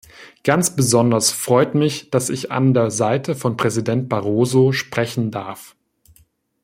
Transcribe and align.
Ganz 0.43 0.75
besonders 0.75 1.29
freut 1.31 1.75
mich, 1.75 2.09
dass 2.09 2.31
ich 2.31 2.49
an 2.51 2.73
der 2.73 2.89
Seite 2.89 3.35
von 3.35 3.55
Präsident 3.55 4.09
Barroso 4.09 4.71
sprechen 4.71 5.29
darf. 5.29 5.75